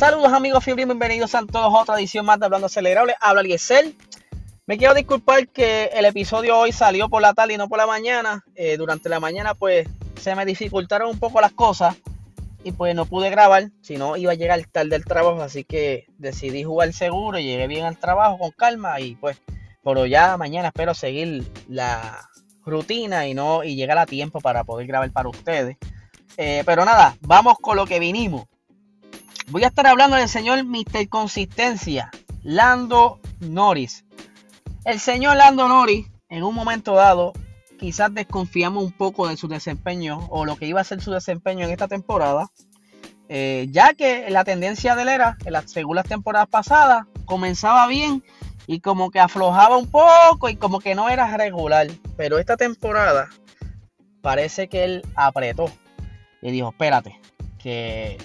[0.00, 3.14] Saludos amigos fiebre, bienvenidos a todos a otra edición más de Hablando Acelerable.
[3.20, 3.92] Habla Eliezer.
[4.64, 7.86] Me quiero disculpar que el episodio hoy salió por la tarde y no por la
[7.86, 8.42] mañana.
[8.54, 9.86] Eh, durante la mañana pues
[10.18, 11.98] se me dificultaron un poco las cosas
[12.64, 16.06] y pues no pude grabar, si no iba a llegar tarde del trabajo, así que
[16.16, 19.36] decidí jugar seguro llegué bien al trabajo con calma y pues,
[19.84, 22.26] pero ya mañana espero seguir la
[22.64, 25.76] rutina y no y llegar a tiempo para poder grabar para ustedes.
[26.38, 28.49] Eh, pero nada, vamos con lo que vinimos.
[29.50, 31.08] Voy a estar hablando del señor Mr.
[31.08, 32.12] Consistencia,
[32.44, 34.04] Lando Norris.
[34.84, 37.32] El señor Lando Norris, en un momento dado,
[37.76, 41.64] quizás desconfiamos un poco de su desempeño o lo que iba a ser su desempeño
[41.64, 42.48] en esta temporada,
[43.28, 47.88] eh, ya que la tendencia de él era, en las, según las temporadas pasadas, comenzaba
[47.88, 48.22] bien
[48.68, 51.88] y como que aflojaba un poco y como que no era regular.
[52.16, 53.28] Pero esta temporada
[54.20, 55.68] parece que él apretó
[56.40, 57.20] y dijo, espérate,
[57.58, 58.16] que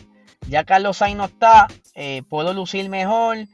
[0.48, 3.48] ya Carlos Sainz no está, eh, puedo lucir mejor.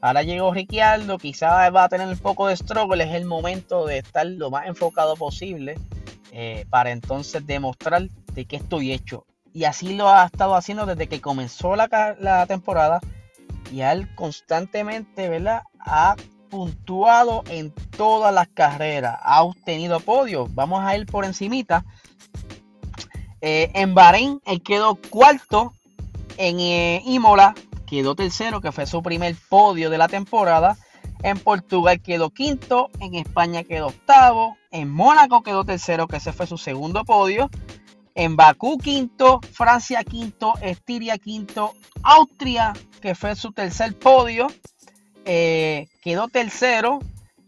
[0.00, 3.98] Ahora llegó Ricciardo, quizás va a tener un poco de struggle, es el momento de
[3.98, 5.78] estar lo más enfocado posible
[6.32, 9.26] eh, para entonces demostrar de qué estoy hecho.
[9.52, 13.00] Y así lo ha estado haciendo desde que comenzó la, temporada
[13.72, 15.62] y él constantemente, ¿verdad?
[15.80, 16.14] Ha
[16.50, 20.54] puntuado en todas las carreras, ha obtenido podios.
[20.54, 21.84] Vamos a ir por encimita.
[23.40, 25.72] Eh, en Bahrein, él quedó cuarto
[26.36, 27.54] en eh, Imola
[27.86, 30.76] quedó tercero, que fue su primer podio de la temporada.
[31.22, 36.46] En Portugal quedó quinto, en España quedó octavo, en Mónaco quedó tercero, que ese fue
[36.46, 37.48] su segundo podio.
[38.14, 44.48] En Bakú quinto, Francia quinto, Estiria quinto, Austria, que fue su tercer podio,
[45.24, 46.98] eh, quedó tercero.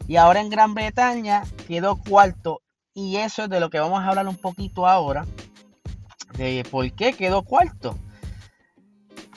[0.07, 2.61] Y ahora en Gran Bretaña quedó cuarto.
[2.93, 5.25] Y eso es de lo que vamos a hablar un poquito ahora.
[6.35, 7.95] De por qué quedó cuarto.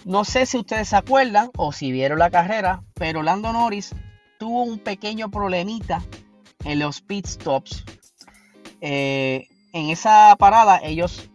[0.04, 3.94] No sé si ustedes se acuerdan o si vieron la carrera, pero Lando Norris
[4.38, 6.02] tuvo un pequeño problemita
[6.64, 7.84] en los pit stops.
[8.80, 11.30] Eh, en esa parada ellos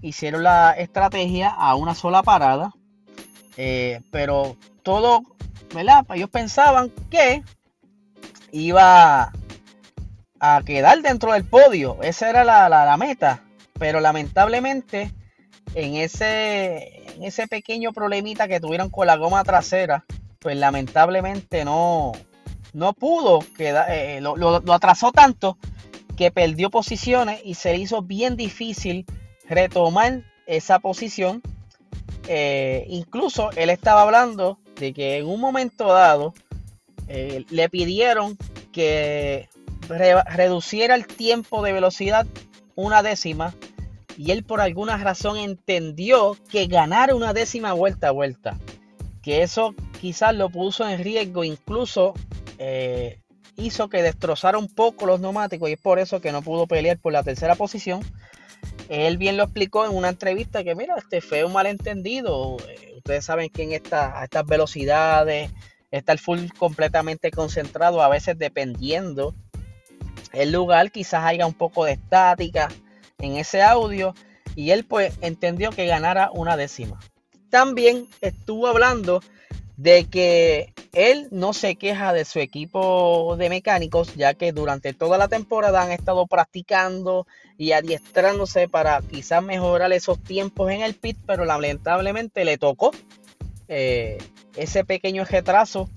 [0.00, 2.72] hicieron la estrategia a una sola parada,
[3.56, 5.22] eh, pero todo,
[5.74, 6.06] ¿verdad?
[6.14, 7.42] Ellos pensaban que
[8.52, 9.32] iba
[10.38, 13.42] a quedar dentro del podio, esa era la, la meta,
[13.78, 15.12] pero lamentablemente
[15.74, 20.04] en ese ese pequeño problemita que tuvieron con la goma trasera,
[20.38, 22.12] pues lamentablemente no,
[22.72, 25.58] no pudo, quedar, eh, lo, atrasó tanto
[26.16, 29.06] que perdió posiciones y se hizo bien difícil
[29.48, 31.42] retomar esa posición.
[32.28, 36.34] Eh, incluso él estaba hablando de que en un momento dado
[37.08, 38.36] eh, le pidieron
[38.72, 39.48] que
[39.88, 42.26] reduciera el tiempo de velocidad
[42.74, 43.54] una décima
[44.16, 48.58] y él por alguna razón entendió que ganar una décima vuelta a vuelta,
[49.22, 52.14] que eso quizás lo puso en riesgo, incluso
[52.58, 53.20] eh,
[53.56, 56.98] hizo que destrozara un poco los neumáticos y es por eso que no pudo pelear
[56.98, 58.00] por la tercera posición.
[58.88, 62.56] Él bien lo explicó en una entrevista que mira, este fue un malentendido.
[62.68, 65.50] Eh, ustedes saben que en a estas velocidades
[65.90, 69.34] está el full completamente concentrado, a veces dependiendo
[70.32, 72.68] el lugar, quizás haya un poco de estática
[73.22, 74.14] en ese audio
[74.54, 77.00] y él pues entendió que ganara una décima.
[77.48, 79.22] También estuvo hablando
[79.76, 85.16] de que él no se queja de su equipo de mecánicos, ya que durante toda
[85.16, 87.26] la temporada han estado practicando
[87.56, 92.92] y adiestrándose para quizás mejorar esos tiempos en el pit, pero lamentablemente le tocó
[93.68, 94.18] eh,
[94.56, 95.88] ese pequeño retraso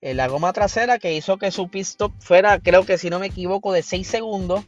[0.00, 3.18] en la goma trasera que hizo que su pit stop fuera, creo que si no
[3.18, 4.64] me equivoco, de 6 segundos.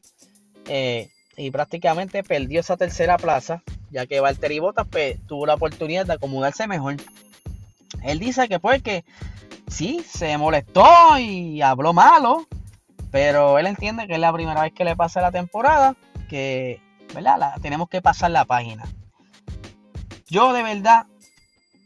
[0.67, 1.09] Eh,
[1.41, 6.13] y prácticamente perdió esa tercera plaza, ya que Valtteri Bottas pues, tuvo la oportunidad de
[6.13, 6.97] acomodarse mejor.
[8.03, 9.05] Él dice que pues que
[9.69, 10.87] sí, se molestó
[11.19, 12.47] y habló malo,
[13.11, 15.97] pero él entiende que es la primera vez que le pasa la temporada,
[16.29, 16.81] que
[17.15, 17.55] ¿verdad?
[17.63, 18.85] tenemos que pasar la página.
[20.29, 21.07] Yo de verdad,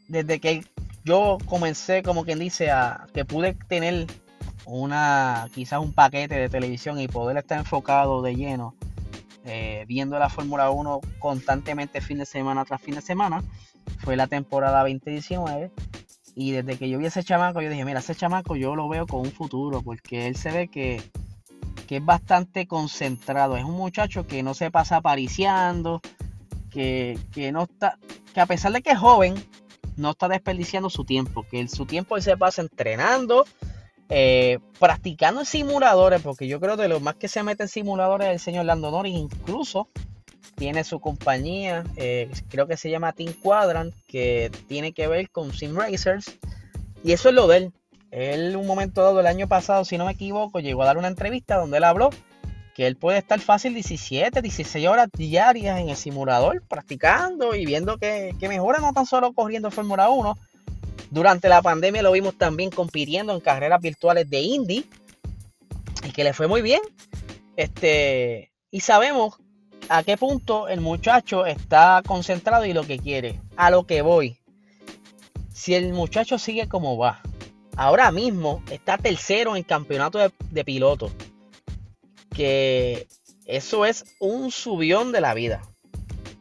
[0.08, 0.64] desde que
[1.04, 4.06] yo comencé, como quien dice, a que pude tener
[4.66, 8.74] una quizás un paquete de televisión y poder estar enfocado de lleno
[9.44, 13.42] eh, viendo la Fórmula 1 constantemente fin de semana tras fin de semana.
[13.98, 15.70] Fue la temporada 2019.
[16.34, 18.88] Y desde que yo vi a ese chamaco, yo dije, mira, ese chamaco yo lo
[18.88, 21.02] veo con un futuro, porque él se ve que,
[21.88, 23.56] es bastante concentrado.
[23.56, 26.00] Es un muchacho que no se pasa apariciando,
[26.70, 27.98] que, que, no está,
[28.32, 29.34] que a pesar de que es joven,
[29.96, 33.44] no está desperdiciando su tiempo, que su tiempo él se pasa entrenando,
[34.08, 38.28] eh, practicando en simuladores, porque yo creo que lo más que se mete en simuladores
[38.28, 39.88] es el señor Lando Norris, incluso
[40.54, 45.52] tiene su compañía, eh, creo que se llama Team Quadrant, que tiene que ver con
[45.52, 46.38] Sim Racers.
[47.02, 47.72] Y eso es lo de él.
[48.10, 51.08] Él, un momento dado, el año pasado, si no me equivoco, llegó a dar una
[51.08, 52.10] entrevista donde él habló
[52.74, 57.98] que él puede estar fácil 17, 16 horas diarias en el simulador practicando y viendo
[57.98, 60.36] que, que mejora, no tan solo corriendo Fórmula 1.
[61.14, 64.84] Durante la pandemia lo vimos también compitiendo en carreras virtuales de Indy
[66.04, 66.80] y que le fue muy bien.
[67.54, 69.36] Este, y sabemos
[69.88, 73.40] a qué punto el muchacho está concentrado y lo que quiere.
[73.54, 74.40] A lo que voy.
[75.52, 77.22] Si el muchacho sigue como va,
[77.76, 81.12] ahora mismo está tercero en el campeonato de, de pilotos.
[82.34, 83.06] Que
[83.46, 85.62] eso es un subión de la vida.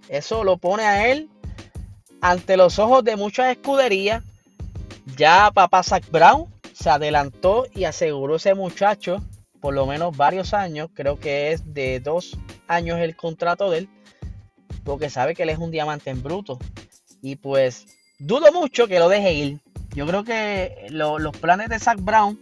[0.09, 1.29] Eso lo pone a él
[2.21, 4.23] ante los ojos de muchas escuderías.
[5.17, 9.21] Ya papá Zach Brown se adelantó y aseguró ese muchacho
[9.59, 10.89] por lo menos varios años.
[10.93, 12.37] Creo que es de dos
[12.67, 13.89] años el contrato de él.
[14.83, 16.59] Porque sabe que él es un diamante en bruto.
[17.21, 17.85] Y pues
[18.19, 19.61] dudo mucho que lo deje ir.
[19.95, 22.39] Yo creo que los planes de Zach Brown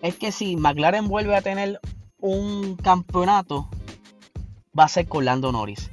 [0.00, 1.78] es que si McLaren vuelve a tener
[2.18, 3.68] un campeonato,
[4.76, 5.90] va a ser con Lando Norris.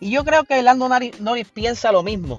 [0.00, 2.38] Y yo creo que Lando Norris piensa lo mismo.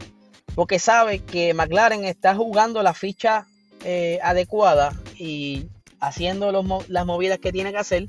[0.56, 3.48] Porque sabe que McLaren está jugando la ficha
[3.84, 5.68] eh, adecuada y
[6.00, 6.52] haciendo
[6.88, 8.08] las movidas que tiene que hacer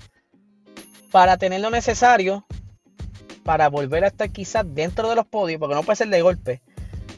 [1.10, 2.44] para tener lo necesario
[3.44, 6.62] para volver a estar quizás dentro de los podios, porque no puede ser de golpe.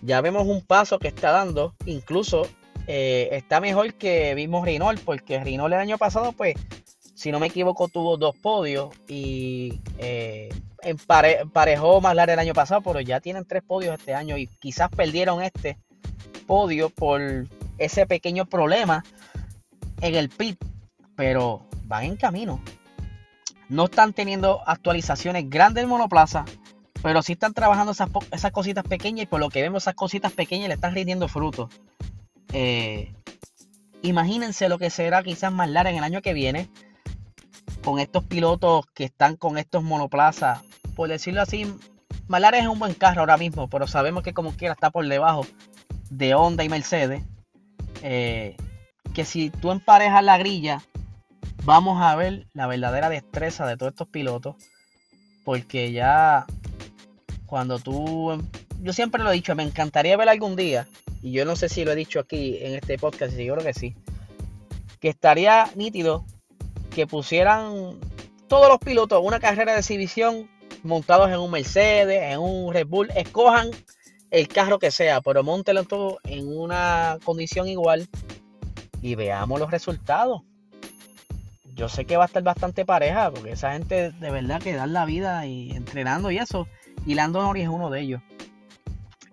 [0.02, 2.46] Ya vemos un paso que está dando, incluso
[2.86, 6.56] eh, está mejor que vimos Rinol, porque Rinol el año pasado, pues,
[7.14, 10.50] si no me equivoco, tuvo dos podios y eh,
[10.86, 14.88] emparejó más largo el año pasado, pero ya tienen tres podios este año y quizás
[14.88, 15.78] perdieron este
[16.46, 17.20] podio por
[17.78, 19.04] ese pequeño problema
[20.00, 20.62] en el pit,
[21.16, 22.60] pero van en camino.
[23.68, 26.44] No están teniendo actualizaciones grandes en monoplaza,
[27.02, 30.32] pero sí están trabajando esas, esas cositas pequeñas y por lo que vemos esas cositas
[30.32, 31.68] pequeñas le están rindiendo frutos.
[32.52, 33.12] Eh,
[34.02, 36.68] imagínense lo que será quizás más larga en el año que viene
[37.86, 40.60] con estos pilotos que están con estos monoplazas.
[40.96, 41.72] Por decirlo así,
[42.26, 45.46] McLaren es un buen carro ahora mismo, pero sabemos que como quiera está por debajo
[46.10, 47.22] de Honda y Mercedes.
[48.02, 48.56] Eh,
[49.14, 50.82] que si tú emparejas la grilla
[51.62, 54.56] vamos a ver la verdadera destreza de todos estos pilotos.
[55.44, 56.44] Porque ya
[57.46, 58.42] cuando tú...
[58.82, 60.88] Yo siempre lo he dicho, me encantaría ver algún día,
[61.22, 63.64] y yo no sé si lo he dicho aquí en este podcast, y yo creo
[63.64, 63.94] que sí,
[64.98, 66.26] que estaría nítido
[66.96, 68.00] que pusieran
[68.48, 70.48] todos los pilotos una carrera de exhibición
[70.82, 73.70] montados en un Mercedes, en un Red Bull, escojan
[74.30, 78.08] el carro que sea, pero montenlo todo en una condición igual
[79.02, 80.42] y veamos los resultados
[81.76, 84.94] yo sé que va a estar bastante pareja, porque esa gente de verdad que dan
[84.94, 86.66] la vida y entrenando y eso.
[87.04, 88.22] Y Lando Norris es uno de ellos.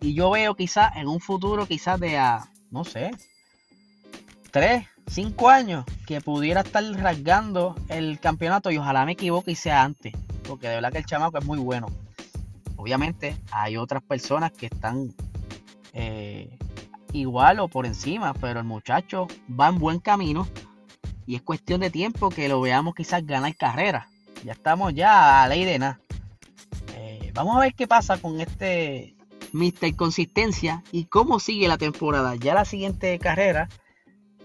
[0.01, 3.12] Y yo veo quizás en un futuro, quizás de a, no sé,
[4.53, 9.81] 3, 5 años, que pudiera estar rasgando el campeonato y ojalá me equivoque y sea
[9.81, 10.13] antes.
[10.48, 11.88] Porque de verdad que el chamaco es muy bueno.
[12.75, 15.12] Obviamente hay otras personas que están
[15.93, 16.55] eh,
[17.13, 19.27] igual o por encima, pero el muchacho
[19.60, 20.48] va en buen camino
[21.25, 24.07] y es cuestión de tiempo que lo veamos quizás ganar carrera.
[24.43, 26.00] Ya estamos ya a ley de nada.
[26.95, 29.15] Eh, vamos a ver qué pasa con este
[29.51, 29.95] Mr.
[29.95, 32.36] Consistencia y cómo sigue la temporada.
[32.36, 33.67] Ya la siguiente carrera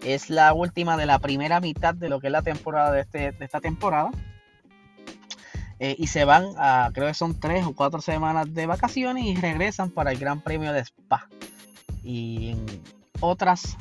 [0.02, 3.34] es la última de la primera mitad de lo que es la temporada de, este,
[3.40, 4.10] esta temporada.
[5.80, 9.36] Eh, y se van a, creo que son tres o cuatro semanas de vacaciones y
[9.36, 11.28] regresan para el Gran Premio de Spa.
[12.02, 12.66] Y en
[13.20, 13.76] otras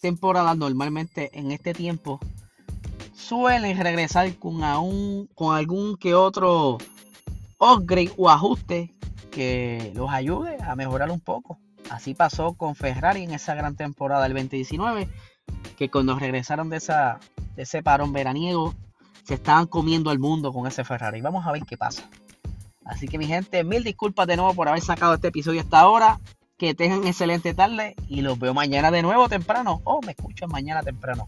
[0.00, 2.18] temporadas normalmente en este tiempo
[3.14, 4.60] suelen regresar con,
[5.34, 6.78] con algún que otro
[7.58, 8.92] upgrade o ajuste
[9.30, 11.58] que los ayude a mejorar un poco.
[11.90, 15.08] Así pasó con Ferrari en esa gran temporada del 2019,
[15.76, 17.20] que cuando regresaron de, esa,
[17.54, 18.74] de ese parón veraniego,
[19.24, 21.20] se estaban comiendo el mundo con ese Ferrari.
[21.20, 22.08] Vamos a ver qué pasa.
[22.84, 26.20] Así que mi gente, mil disculpas de nuevo por haber sacado este episodio hasta ahora.
[26.58, 29.82] Que tengan excelente tarde y los veo mañana de nuevo temprano.
[29.84, 31.26] O oh, me escuchan mañana temprano.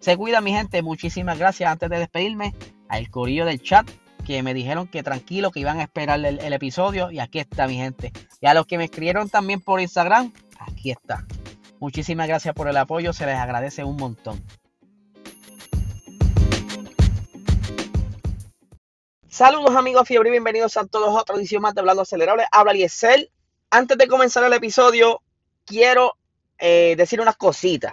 [0.00, 1.70] Se cuida mi gente, muchísimas gracias.
[1.70, 2.54] Antes de despedirme,
[2.88, 3.86] al corillo del chat
[4.26, 7.12] que me dijeron que tranquilo, que iban a esperar el, episodio.
[7.12, 8.12] Y aquí está mi gente.
[8.40, 11.24] Y a los que me escribieron también por Instagram, aquí está.
[11.78, 14.42] Muchísimas gracias por el apoyo, se les agradece un montón.
[19.28, 22.46] Saludos amigos fiebre, bienvenidos a todos a otra edición más de Hablando Acelerable.
[22.50, 23.30] Habla Liesel
[23.70, 25.22] antes de comenzar el episodio,
[25.66, 26.16] quiero
[26.58, 27.92] eh, decir unas cositas.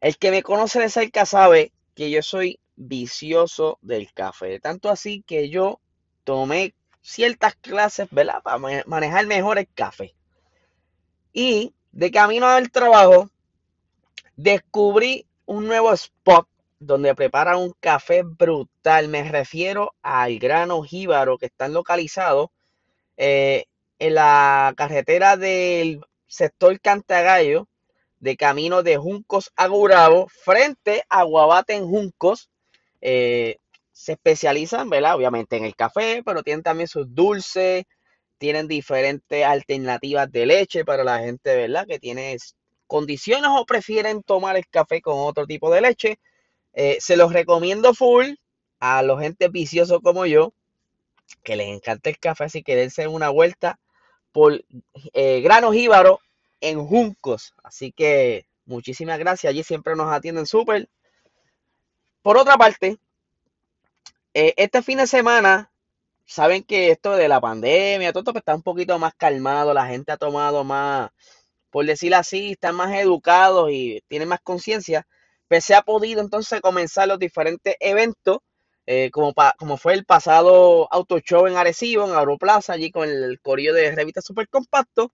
[0.00, 4.58] El que me conoce de cerca sabe que yo soy vicioso del café.
[4.58, 5.80] Tanto así que yo
[6.24, 8.42] tomé ciertas clases, ¿verdad?
[8.42, 10.14] Para manejar mejor el café.
[11.32, 13.30] Y de camino al trabajo,
[14.36, 19.08] descubrí un nuevo spot donde preparan un café brutal.
[19.08, 22.48] Me refiero al grano jíbaro que están localizados
[23.18, 23.66] eh,
[23.98, 27.68] en la carretera del sector Cantagallo,
[28.20, 32.48] de camino de Juncos a Gurabo, frente a Guabate en Juncos.
[33.00, 33.56] Eh,
[33.92, 35.16] se especializan, ¿verdad?
[35.16, 37.84] Obviamente en el café, pero tienen también sus dulces,
[38.38, 41.86] tienen diferentes alternativas de leche para la gente, ¿verdad?
[41.86, 42.36] Que tiene
[42.86, 46.18] condiciones o prefieren tomar el café con otro tipo de leche.
[46.72, 48.26] Eh, se los recomiendo full
[48.80, 50.54] a los gente viciosos como yo,
[51.42, 53.78] que les encanta el café, así que dense una vuelta
[54.32, 54.64] por
[55.12, 56.20] eh, Grano Jíbaro
[56.60, 57.54] en Juncos.
[57.62, 60.88] Así que muchísimas gracias, allí siempre nos atienden súper.
[62.22, 62.98] Por otra parte,
[64.34, 65.70] eh, este fin de semana,
[66.26, 69.86] saben que esto de la pandemia, todo esto pues, está un poquito más calmado, la
[69.86, 71.10] gente ha tomado más,
[71.70, 75.06] por decirlo así, están más educados y tienen más conciencia,
[75.48, 78.38] pues se ha podido entonces comenzar los diferentes eventos,
[78.86, 83.40] eh, como, como fue el pasado Auto Show en Arecibo, en Aeroplaza, allí con el,
[83.40, 85.12] corillo de revista super compacto.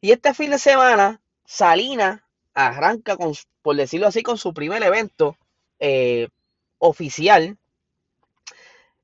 [0.00, 2.24] Y este fin de semana, Salina
[2.54, 5.36] arranca, con, por decirlo así, con su primer evento
[5.78, 6.28] eh,
[6.78, 7.58] oficial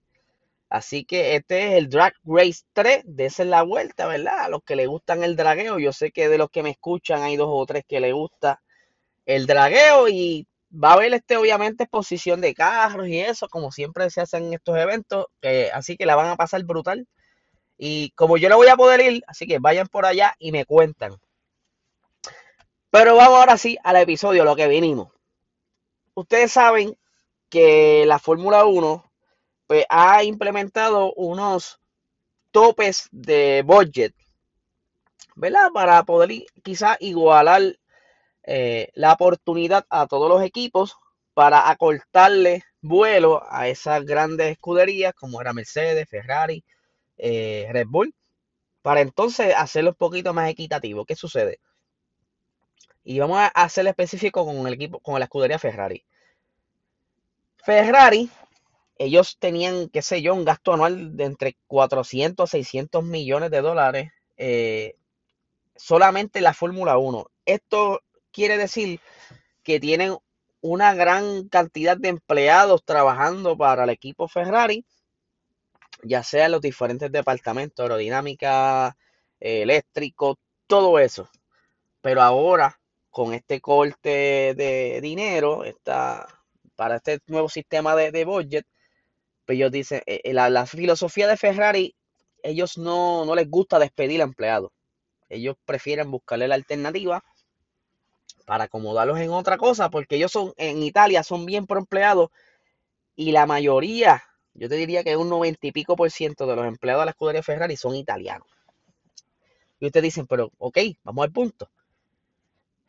[0.74, 4.46] Así que este es el Drag Race 3, de esa es la vuelta, ¿verdad?
[4.46, 7.22] A los que le gustan el dragueo, yo sé que de los que me escuchan
[7.22, 8.60] hay dos o tres que le gusta
[9.28, 14.10] el dragueo y va a haber este obviamente exposición de carros y eso, como siempre
[14.10, 15.28] se hacen en estos eventos,
[15.74, 17.08] así que la van a pasar brutal.
[17.78, 20.66] Y como yo no voy a poder ir, así que vayan por allá y me
[20.66, 21.18] cuentan.
[22.90, 25.10] Pero vamos ahora sí al episodio, lo que vinimos.
[26.16, 26.98] Ustedes saben
[27.50, 29.12] que la Fórmula 1
[29.68, 31.80] pues, ha implementado unos
[32.52, 34.14] topes de budget,
[35.36, 35.70] ¿verdad?
[35.74, 37.62] Para poder quizá igualar
[38.44, 40.96] eh, la oportunidad a todos los equipos
[41.34, 46.64] para acortarle vuelo a esas grandes escuderías como era Mercedes, Ferrari,
[47.18, 48.14] eh, Red Bull,
[48.82, 51.06] para entonces hacerlo un poquito más equitativo.
[51.06, 51.60] ¿Qué sucede?
[53.04, 56.06] Y vamos a hacerlo específico con el equipo, con la escudería Ferrari.
[57.58, 58.30] Ferrari
[59.04, 63.62] ellos tenían, qué sé yo, un gasto anual de entre 400 a 600 millones de
[63.62, 64.96] dólares eh,
[65.76, 67.26] solamente la Fórmula 1.
[67.46, 69.00] Esto quiere decir
[69.64, 70.18] que tienen
[70.62, 74.86] una gran cantidad de empleados trabajando para el equipo Ferrari,
[76.04, 78.96] ya sea en los diferentes departamentos, aerodinámica,
[79.40, 81.30] eléctrico, todo eso.
[82.02, 82.80] Pero ahora,
[83.10, 86.28] con este corte de dinero, está,
[86.76, 88.66] para este nuevo sistema de, de budget,
[89.46, 91.96] pues ellos dicen, eh, eh, la, filosofía de Ferrari,
[92.44, 94.72] ellos no, les gusta despedir a empleados.
[95.30, 97.24] Ellos prefieren buscarle la alternativa
[98.46, 102.30] para acomodarlos en otra cosa, porque ellos son, en Italia, son bien pro empleados
[103.16, 104.24] y la mayoría,
[104.54, 107.12] yo te diría que un noventa y pico por ciento de los empleados de la
[107.12, 108.48] escudería Ferrari son italianos.
[109.80, 111.70] Y ustedes dicen, pero ok, vamos al punto.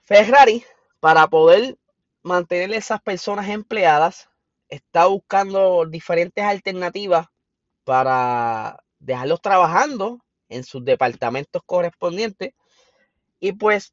[0.04, 0.64] Ferrari,
[1.00, 1.76] para poder
[2.22, 4.28] mantener esas personas empleadas,
[4.74, 7.26] está buscando diferentes alternativas
[7.84, 12.52] para dejarlos trabajando en sus departamentos correspondientes.
[13.40, 13.92] Y pues,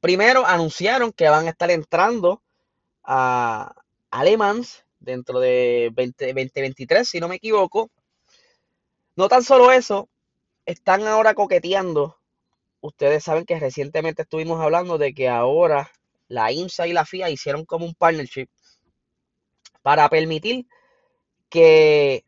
[0.00, 2.42] primero anunciaron que van a estar entrando
[3.04, 3.74] a
[4.10, 7.90] Alemans dentro de 2023, si no me equivoco.
[9.16, 10.08] No tan solo eso,
[10.66, 12.18] están ahora coqueteando.
[12.80, 15.90] Ustedes saben que recientemente estuvimos hablando de que ahora
[16.28, 18.48] la IMSA y la FIA hicieron como un partnership
[19.82, 20.66] para permitir
[21.48, 22.24] que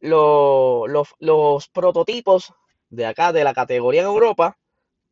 [0.00, 2.52] los prototipos
[2.90, 4.58] de acá, de la categoría en Europa,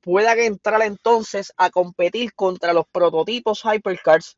[0.00, 4.36] puedan entrar entonces a competir contra los prototipos Hypercars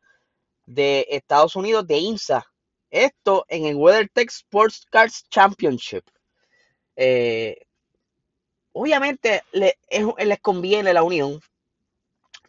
[0.67, 2.47] de Estados Unidos de IMSA.
[2.91, 6.05] Esto en el WeatherTech Sports Cars Championship.
[6.95, 7.57] Eh,
[8.73, 11.41] obviamente les conviene la unión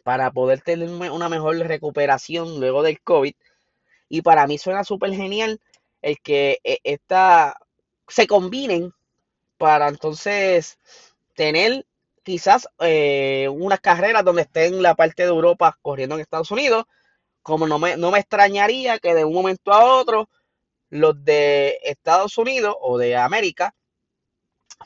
[0.02, 3.34] para poder tener una mejor recuperación luego del COVID
[4.08, 5.60] y para mí suena súper genial
[6.02, 7.58] el que eh, esta,
[8.08, 8.92] se combinen
[9.58, 10.78] para entonces
[11.34, 11.86] tener
[12.22, 16.84] quizás eh, unas carreras donde esté en la parte de Europa corriendo en Estados Unidos,
[17.42, 20.28] como no me, no me extrañaría que de un momento a otro
[20.90, 23.74] los de Estados Unidos o de América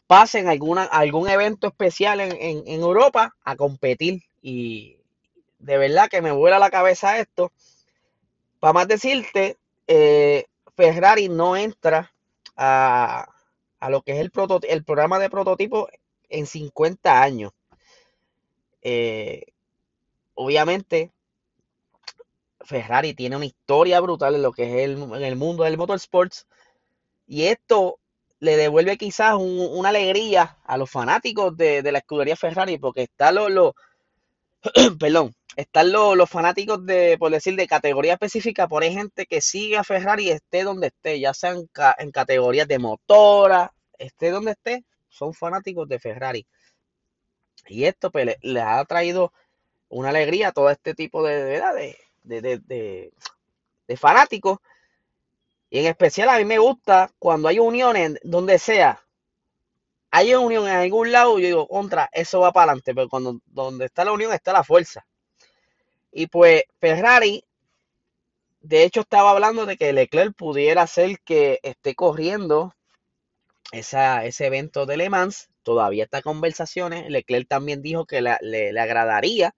[0.06, 4.22] pasen alguna, algún evento especial en, en, Europa a competir.
[4.40, 4.96] Y
[5.58, 7.52] de verdad que me vuela la cabeza esto.
[8.60, 10.44] Para más decirte, eh,
[10.76, 12.12] Ferrari no entra
[12.56, 13.28] a,
[13.80, 14.32] a lo que es el,
[14.68, 15.88] el programa de prototipo
[16.28, 17.52] en 50 años.
[18.82, 19.44] Eh,
[20.34, 21.10] obviamente,
[22.60, 26.46] Ferrari tiene una historia brutal en lo que es el, el mundo del motorsports.
[27.26, 27.98] Y esto
[28.40, 33.50] le devuelve quizás una alegría a los fanáticos de, la escudería Ferrari, porque están los,
[33.50, 33.74] lo,
[34.98, 39.84] perdón, están los, fanáticos de, por decir, de categoría específica, por gente que sigue a
[39.84, 45.34] Ferrari esté donde esté, ya sea en, en categorías de motora, esté donde esté, son
[45.34, 46.46] fanáticos de Ferrari.
[47.66, 49.32] Y esto pues, les ha traído
[49.88, 51.60] una alegría a todo este tipo de,
[52.22, 53.12] de, de,
[53.86, 54.58] de, fanáticos.
[55.70, 59.02] Y en especial a mí me gusta cuando hay uniones donde sea.
[60.10, 62.94] Hay unión en algún lado, yo digo, contra, eso va para adelante.
[62.94, 65.06] Pero cuando donde está la unión está la fuerza.
[66.12, 67.44] Y pues Ferrari,
[68.60, 72.74] de hecho, estaba hablando de que Leclerc pudiera ser que esté corriendo
[73.72, 75.48] ese evento de Le Mans.
[75.62, 77.08] Todavía está conversaciones.
[77.10, 79.54] Leclerc también dijo que le, agradaría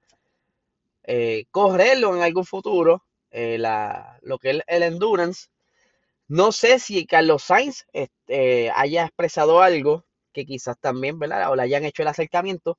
[1.04, 3.04] eh, correrlo en algún futuro.
[3.30, 3.58] Eh,
[4.22, 5.48] lo que es el endurance.
[6.28, 11.50] No sé si Carlos Sainz este, haya expresado algo que quizás también, ¿verdad?
[11.50, 12.78] O le hayan hecho el acercamiento.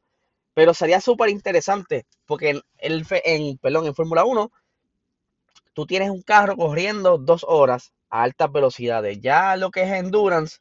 [0.54, 4.52] Pero sería súper interesante porque en, el, en, perdón, en Fórmula 1
[5.74, 9.20] tú tienes un carro corriendo dos horas a altas velocidades.
[9.22, 10.60] Ya lo que es endurance,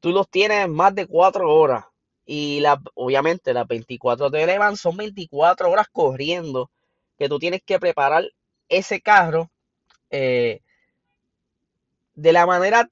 [0.00, 1.84] tú los tienes más de cuatro horas.
[2.26, 6.70] Y la, obviamente las 24 de Le son 24 horas corriendo
[7.18, 8.24] que tú tienes que preparar
[8.68, 9.50] ese carro
[10.10, 10.60] eh,
[12.14, 12.88] de la manera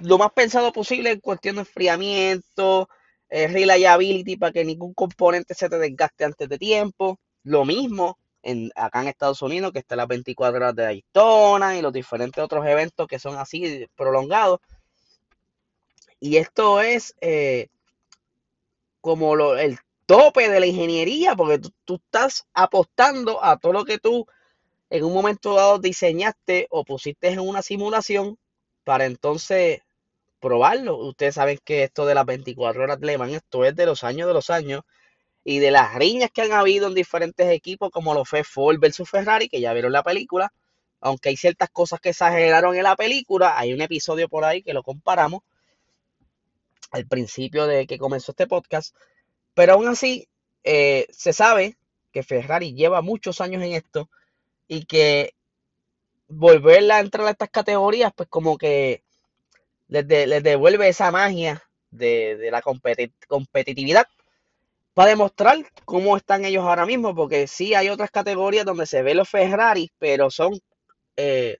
[0.00, 2.88] lo más pensado posible en cuestión de enfriamiento,
[3.28, 7.18] eh, reliability para que ningún componente se te desgaste antes de tiempo.
[7.42, 11.82] Lo mismo en, acá en Estados Unidos, que está las 24 horas de Daytona y
[11.82, 14.60] los diferentes otros eventos que son así prolongados.
[16.20, 17.68] Y esto es eh,
[19.00, 24.26] como el tope de la ingeniería, porque tú, estás apostando a todo lo que tú
[24.90, 28.38] en un momento dado diseñaste o pusiste en una simulación
[28.84, 29.82] para entonces
[30.40, 30.98] probarlo.
[30.98, 34.28] Ustedes saben que esto de las 24 horas de Le esto es de los años
[34.28, 34.82] de los años
[35.44, 39.08] y de las riñas que han habido en diferentes equipos, como lo fue Ford versus
[39.08, 40.52] Ferrari, que ya vieron la película.
[41.00, 44.72] Aunque hay ciertas cosas que exageraron en la película, hay un episodio por ahí que
[44.72, 45.42] lo comparamos
[46.92, 48.94] al principio de que comenzó este podcast.
[49.54, 50.28] Pero aún así,
[50.62, 51.76] eh, se sabe
[52.12, 54.08] que Ferrari lleva muchos años en esto
[54.68, 55.34] y que
[56.36, 59.02] volverla a entrar a estas categorías, pues como que
[59.88, 62.62] les, devuelve esa magia de, la
[63.28, 64.06] competitividad
[64.94, 69.14] para demostrar cómo están ellos ahora mismo, porque sí hay otras categorías donde se ve
[69.14, 70.58] los Ferrari, pero son,
[71.16, 71.58] eh,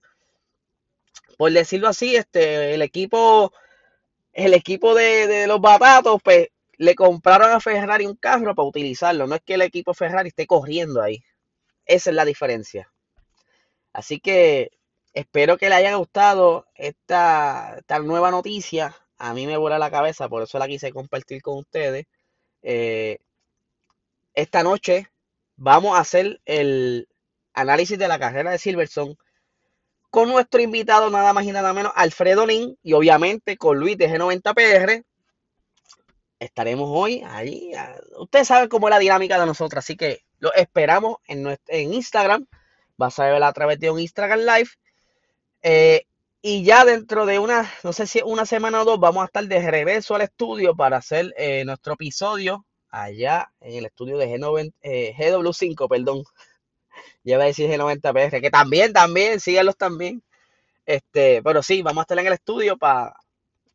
[1.37, 3.51] por decirlo así, este, el equipo
[4.35, 9.27] el equipo de, los batatos, pues le compraron a Ferrari un carro para utilizarlo.
[9.27, 11.23] No es que el equipo Ferrari esté corriendo ahí.
[11.85, 12.91] Esa es la diferencia.
[13.95, 14.71] Así que
[15.13, 18.93] espero que le haya gustado esta, nueva noticia.
[19.17, 22.05] A mí me vuela la cabeza, por eso la quise compartir con ustedes.
[22.61, 23.19] Eh,
[24.33, 25.07] esta noche
[25.55, 27.07] vamos a hacer el
[27.53, 29.17] análisis de la carrera de Silverson
[30.09, 34.09] con nuestro invitado nada más y nada menos, Alfredo Lin, y obviamente con Luis de
[34.09, 35.05] G90PR.
[36.39, 37.71] Estaremos hoy ahí.
[38.17, 42.45] Ustedes saben cómo es la dinámica de nosotros, así que lo esperamos en Instagram.
[42.97, 44.69] Vas a ver a través de un Instagram Live.
[45.61, 46.03] Eh,
[46.41, 49.45] y ya dentro de una, no sé si una semana o dos, vamos a estar
[49.45, 54.73] de regreso al estudio para hacer eh, nuestro episodio allá en el estudio de G9,
[54.83, 56.23] eh, GW5, perdón
[57.25, 60.23] lleva a decir G90PR, que también, también, síganlos también.
[60.85, 63.15] Este, pero sí, vamos a estar en el estudio para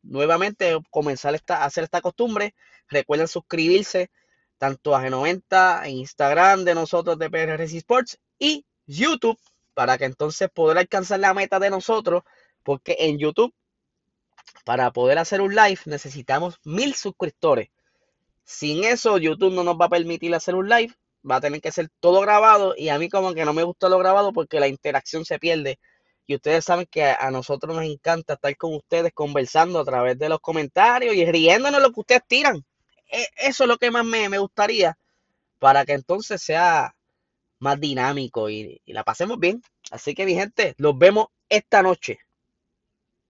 [0.03, 2.55] nuevamente comenzar esta, a hacer esta costumbre.
[2.89, 4.11] Recuerden suscribirse
[4.59, 8.65] tanto a G90 en Instagram de nosotros de PR Sports y
[8.99, 9.39] YouTube
[9.75, 12.23] para que entonces poder alcanzar la meta de nosotros,
[12.63, 13.55] porque en YouTube,
[14.65, 17.71] para poder hacer un live, necesitamos mil suscriptores.
[18.45, 20.95] Sin eso, YouTube no nos va a permitir hacer un live
[21.29, 23.89] va a tener que ser todo grabado y a mí como que no me gusta
[23.89, 25.79] lo grabado porque la interacción se pierde.
[26.27, 30.29] Y ustedes saben que a nosotros nos encanta estar con ustedes conversando a través de
[30.29, 32.65] los comentarios y riéndonos lo que ustedes tiran.
[33.11, 34.97] e, eso es lo que más me, me gustaría
[35.59, 36.95] para que entonces sea
[37.61, 39.63] más dinámico y, y la pasemos bien.
[39.91, 42.19] Así que mi gente, los vemos esta noche.